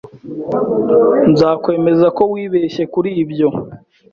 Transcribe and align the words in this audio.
Nzakwemeza 1.31 2.07
ko 2.17 2.23
wibeshye 2.33 2.83
kuri 2.93 3.09
ibyo 3.23 3.49